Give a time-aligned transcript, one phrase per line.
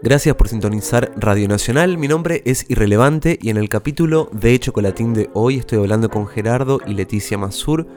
[0.00, 5.12] Gracias por sintonizar Radio Nacional, mi nombre es Irrelevante y en el capítulo de Chocolatín
[5.12, 7.88] de hoy estoy hablando con Gerardo y Leticia Mazur,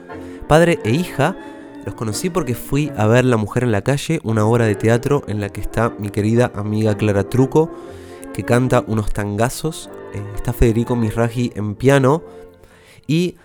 [0.48, 1.36] padre e hija.
[1.86, 5.22] Los conocí porque fui a ver La Mujer en la Calle, una obra de teatro
[5.28, 7.70] en la que está mi querida amiga Clara Truco,
[8.34, 9.88] que canta unos tangazos.
[10.12, 12.24] Eh, está Federico Misraji en piano
[13.06, 13.36] y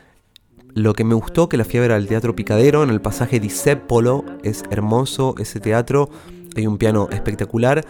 [0.73, 4.25] lo que me gustó que la fui a ver Teatro Picadero en el pasaje Disépolo,
[4.41, 6.09] es hermoso ese teatro,
[6.55, 7.85] hay un piano espectacular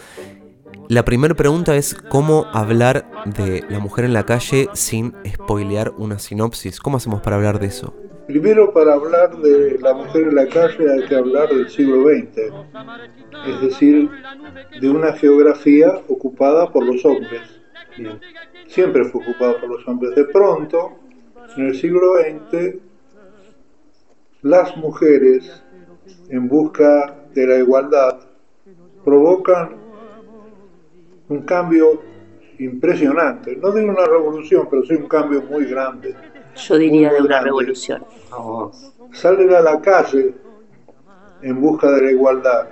[0.90, 6.18] la primera pregunta es cómo hablar de la mujer en la calle sin spoilear una
[6.18, 6.80] sinopsis.
[6.80, 7.94] ¿Cómo hacemos para hablar de eso?
[8.28, 12.54] Primero, para hablar de la mujer en la calle hay que hablar del siglo XX,
[13.48, 14.10] es decir,
[14.82, 17.42] de una geografía ocupada por los hombres.
[18.68, 20.16] Siempre fue ocupada por los hombres.
[20.16, 21.00] De pronto,
[21.56, 22.76] en el siglo XX,
[24.42, 25.64] las mujeres,
[26.30, 28.20] en busca de la igualdad,
[29.06, 29.87] provocan
[31.30, 32.02] un cambio
[32.60, 33.56] impresionante.
[33.56, 36.16] No digo una revolución, pero sí un cambio muy grande.
[36.56, 38.04] Yo diría de una revolución.
[39.12, 40.34] Salen a la calle
[41.42, 42.68] en busca de la igualdad,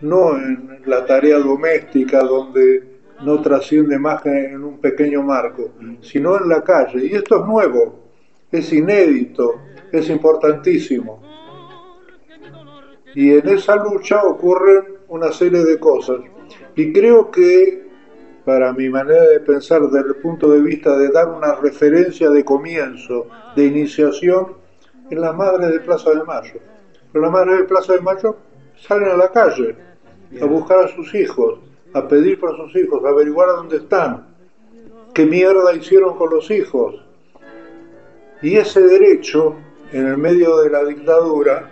[0.00, 6.36] no en la tarea doméstica donde no trasciende más que en un pequeño marco, sino
[6.40, 7.06] en la calle.
[7.06, 8.00] Y esto es nuevo,
[8.50, 9.60] es inédito,
[9.92, 11.22] es importantísimo.
[13.14, 16.16] Y en esa lucha ocurren una serie de cosas.
[16.74, 17.86] Y creo que,
[18.44, 22.44] para mi manera de pensar desde el punto de vista de dar una referencia de
[22.44, 24.54] comienzo, de iniciación,
[25.10, 26.60] en la madre de Plaza de Mayo.
[27.12, 28.36] Pero la madre de Plaza de Mayo
[28.76, 29.76] salen a la calle
[30.40, 31.58] a buscar a sus hijos,
[31.92, 34.26] a pedir por sus hijos, a averiguar a dónde están,
[35.12, 36.94] qué mierda hicieron con los hijos.
[38.40, 39.56] Y ese derecho,
[39.92, 41.70] en el medio de la dictadura,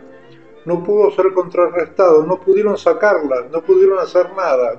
[0.66, 4.78] no pudo ser contrarrestado, no pudieron sacarla, no pudieron hacer nada.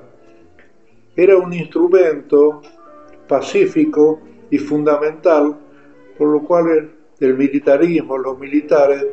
[1.14, 2.62] Era un instrumento
[3.28, 5.58] pacífico y fundamental,
[6.16, 9.04] por lo cual el, militarismo, los militares,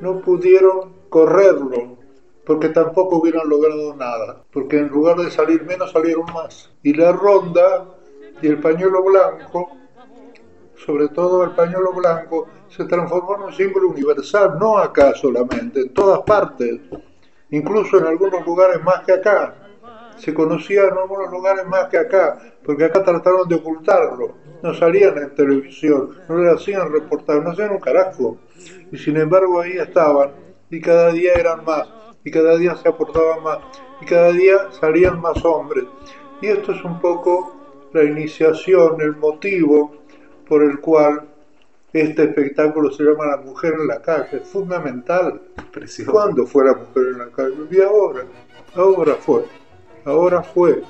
[0.00, 1.96] no pudieron correrlo,
[2.44, 6.70] porque tampoco hubieran logrado nada, porque en lugar de salir menos salieron más.
[6.82, 7.86] Y la ronda
[8.42, 9.70] y el pañuelo blanco,
[10.76, 15.94] sobre todo el pañuelo blanco, se transformó en un símbolo universal, no acá solamente, en
[15.94, 16.80] todas partes,
[17.50, 19.63] incluso en algunos lugares más que acá.
[20.16, 25.18] Se conocía en algunos lugares más que acá, porque acá trataron de ocultarlo, no salían
[25.18, 28.38] en televisión, no le hacían reportar, no hacían un carajo.
[28.90, 30.30] Y sin embargo ahí estaban,
[30.70, 31.88] y cada día eran más,
[32.24, 33.58] y cada día se aportaban más,
[34.00, 35.84] y cada día salían más hombres.
[36.40, 37.54] Y esto es un poco
[37.92, 39.94] la iniciación, el motivo
[40.48, 41.28] por el cual
[41.92, 45.40] este espectáculo se llama La Mujer en la Calle, fundamental.
[45.72, 46.10] Precioso.
[46.10, 47.54] ¿Cuándo fue La Mujer en la Calle?
[47.70, 48.24] Y ahora,
[48.74, 49.44] ahora fue,
[50.04, 50.82] ahora fue,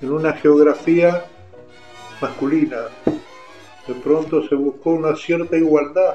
[0.00, 1.24] en una geografía
[2.20, 2.76] masculina.
[3.86, 6.14] De pronto se buscó una cierta igualdad,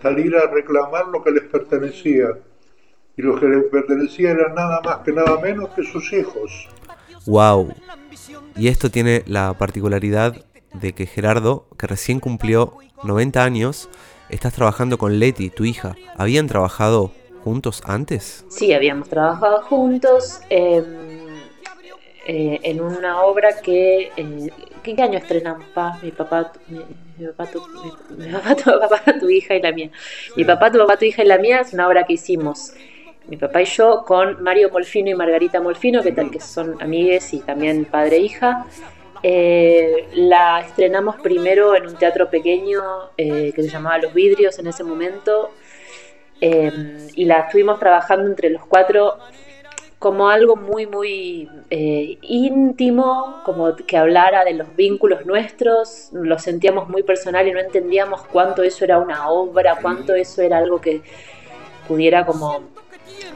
[0.00, 2.28] salir a reclamar lo que les pertenecía.
[3.16, 6.68] Y lo que les pertenecía era nada más que nada menos que sus hijos.
[7.26, 7.74] ¡Wow!
[8.56, 10.36] Y esto tiene la particularidad
[10.72, 13.88] de que Gerardo, que recién cumplió 90 años,
[14.28, 15.96] estás trabajando con Leti, tu hija.
[16.16, 17.10] ¿Habían trabajado
[17.42, 18.44] juntos antes?
[18.48, 20.84] Sí, habíamos trabajado juntos em,
[22.28, 24.12] eh, en una obra que...
[24.16, 24.50] Eh,
[24.82, 25.98] ¿Qué año estrenamos, pa?
[26.02, 27.60] Mi papá, mi, papá, tu,
[28.16, 29.90] mi, papá, tu papá, tu hija y la mía.
[30.36, 32.72] Mi papá, tu papá, tu hija y la mía es una obra que hicimos
[33.28, 37.34] mi papá y yo con Mario Molfino y Margarita Molfino, que tal que son amigues
[37.34, 38.66] y también padre e hija.
[39.22, 42.80] Eh, la estrenamos primero en un teatro pequeño
[43.16, 45.50] eh, que se llamaba Los Vidrios en ese momento
[46.40, 46.70] eh,
[47.16, 49.18] y la estuvimos trabajando entre los cuatro
[49.98, 57.02] como algo muy, muy íntimo, como que hablara de los vínculos nuestros, lo sentíamos muy
[57.02, 61.02] personal y no entendíamos cuánto eso era una obra, cuánto eso era algo que
[61.88, 62.62] pudiera como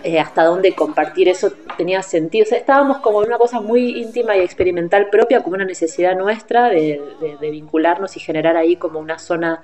[0.05, 1.29] eh, hasta dónde compartir.
[1.29, 2.47] Eso tenía sentido.
[2.51, 7.01] estábamos como en una cosa muy íntima y experimental propia, como una necesidad nuestra de,
[7.41, 9.63] vincularnos y generar ahí como una zona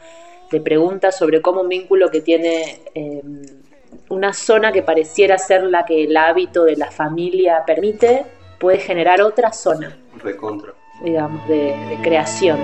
[0.50, 3.23] de preguntas sobre cómo un vínculo que tiene eh,
[4.10, 8.25] una zona que pareciera ser la que el hábito de la familia permite,
[8.58, 9.96] puede generar otra zona.
[10.22, 10.72] Recontra.
[11.02, 12.58] Digamos, de, de creación.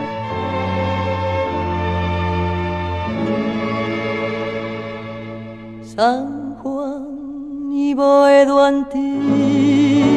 [5.82, 10.14] San Juan y Boedo antiguo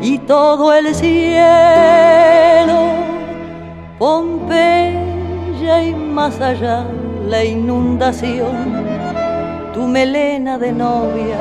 [0.00, 1.42] y todo el cielo,
[3.98, 6.86] Pompeya y más allá
[7.28, 8.91] la inundación,
[9.72, 11.38] tu melena de novia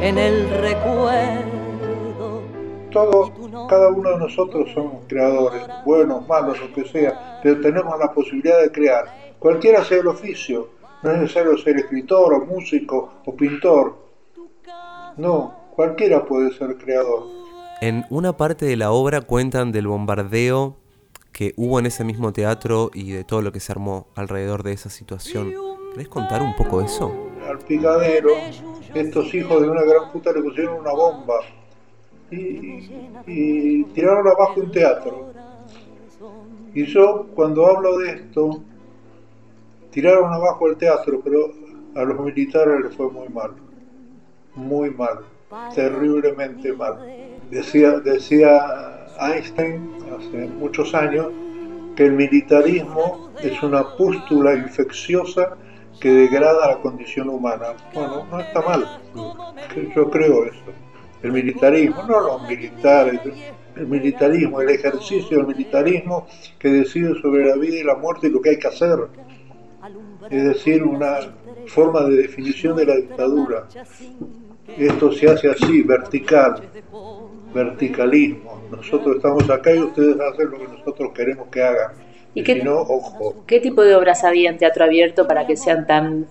[0.00, 2.42] en el recuerdo.
[2.90, 3.32] todo,
[3.68, 8.62] cada uno de nosotros somos creadores, buenos, malos, lo que sea, pero tenemos la posibilidad
[8.62, 9.34] de crear.
[9.38, 10.70] Cualquiera sea el oficio,
[11.02, 13.96] no es necesario ser escritor o músico o pintor.
[15.16, 17.24] No, cualquiera puede ser creador.
[17.82, 20.76] En una parte de la obra cuentan del bombardeo
[21.32, 24.72] que hubo en ese mismo teatro y de todo lo que se armó alrededor de
[24.72, 25.73] esa situación.
[25.94, 27.30] ¿Querés contar un poco eso?
[27.48, 28.30] Al picadero,
[28.92, 31.34] estos hijos de una gran puta le pusieron una bomba
[32.32, 32.90] y,
[33.28, 35.32] y tiraron abajo un teatro.
[36.74, 38.60] Y yo cuando hablo de esto,
[39.92, 41.52] tiraron abajo el teatro, pero
[41.94, 43.52] a los militares les fue muy mal,
[44.56, 45.20] muy mal,
[45.76, 46.98] terriblemente mal.
[47.52, 51.28] Decía, decía Einstein hace muchos años
[51.94, 55.56] que el militarismo es una pústula infecciosa
[56.00, 57.74] que degrada la condición humana.
[57.92, 59.00] Bueno, no está mal,
[59.94, 60.64] yo creo eso.
[61.22, 63.20] El militarismo, no los militares,
[63.76, 66.26] el militarismo, el ejercicio del militarismo
[66.58, 68.98] que decide sobre la vida y la muerte y lo que hay que hacer.
[70.30, 71.18] Es decir, una
[71.66, 73.66] forma de definición de la dictadura.
[74.76, 76.62] Esto se hace así, vertical,
[77.54, 78.62] verticalismo.
[78.70, 81.92] Nosotros estamos acá y ustedes hacen lo que nosotros queremos que hagan.
[82.34, 83.44] ¿Y qué- si no, ojo.
[83.46, 86.26] ¿Qué tipo de obras había en teatro abierto para que sean tan,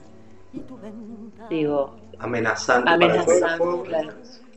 [1.50, 2.90] digo, Amenazante.
[2.90, 3.82] amenazantes?
[3.88, 4.10] Claro.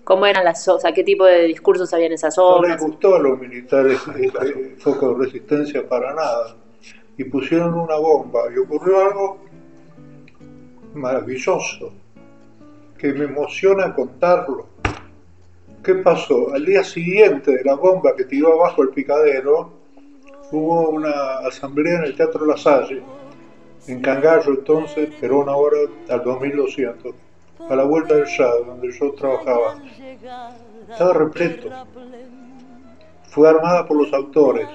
[0.05, 0.93] ¿Cómo eran las obras?
[0.95, 2.81] ¿Qué tipo de discursos había en esas No les obras?
[2.83, 6.55] gustó a los militares este foco de resistencia para nada.
[7.19, 9.39] Y pusieron una bomba y ocurrió algo
[10.95, 11.93] maravilloso,
[12.99, 14.67] que me emociona contarlo.
[15.83, 16.53] ¿Qué pasó?
[16.55, 19.73] Al día siguiente de la bomba que tiró abajo el picadero,
[20.53, 23.03] hubo una asamblea en el Teatro La Salle,
[23.87, 25.79] en Cangallo entonces, pero una hora
[26.09, 27.15] al 2200,
[27.69, 29.77] a la vuelta del Shad, donde yo trabajaba.
[30.91, 31.69] Estaba repleto.
[33.29, 34.69] Fue armada por los autores,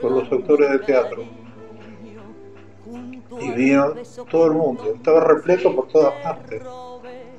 [0.00, 1.24] por los autores de teatro.
[3.40, 3.94] Y vino
[4.30, 6.62] todo el mundo, estaba repleto por todas partes.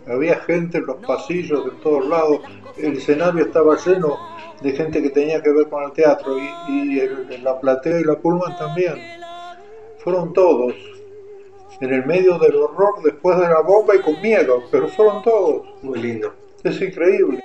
[0.07, 2.39] Había gente en los pasillos de todos lados,
[2.79, 4.17] el escenario estaba lleno
[4.61, 8.03] de gente que tenía que ver con el teatro y, y el- la platea y
[8.03, 8.95] la Pullman también.
[9.99, 10.73] Fueron todos,
[11.81, 15.67] en el medio del horror después de la bomba y con miedo, pero fueron todos.
[15.81, 16.33] Muy lindo.
[16.63, 17.39] Es increíble.